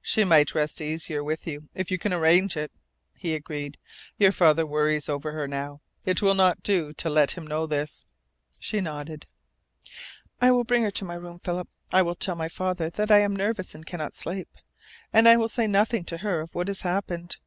"She 0.00 0.22
might 0.22 0.54
rest 0.54 0.80
easier 0.80 1.24
with 1.24 1.44
you 1.44 1.68
if 1.74 1.90
you 1.90 1.98
can 1.98 2.12
arrange 2.12 2.56
it," 2.56 2.70
he 3.18 3.34
agreed. 3.34 3.78
"Your 4.16 4.30
father 4.30 4.64
worries 4.64 5.08
over 5.08 5.32
her 5.32 5.48
now. 5.48 5.80
It 6.04 6.22
will 6.22 6.34
not 6.36 6.62
do 6.62 6.92
to 6.92 7.10
let 7.10 7.32
him 7.32 7.44
know 7.48 7.66
this." 7.66 8.06
She 8.60 8.80
nodded. 8.80 9.26
"I 10.40 10.52
will 10.52 10.62
bring 10.62 10.84
her 10.84 10.92
to 10.92 11.04
my 11.04 11.14
room, 11.14 11.40
Philip. 11.40 11.66
I 11.92 12.02
will 12.02 12.14
tell 12.14 12.36
my 12.36 12.48
father 12.48 12.90
that 12.90 13.10
I 13.10 13.18
am 13.18 13.34
nervous 13.34 13.74
and 13.74 13.84
cannot 13.84 14.14
sleep. 14.14 14.48
And 15.12 15.26
I 15.26 15.36
will 15.36 15.48
say 15.48 15.66
nothing 15.66 16.04
to 16.04 16.18
her 16.18 16.42
of 16.42 16.54
what 16.54 16.68
has 16.68 16.82
happened. 16.82 17.38